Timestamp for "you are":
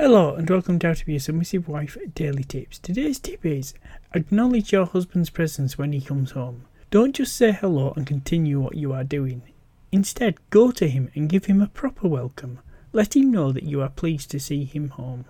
8.76-9.02, 13.64-13.88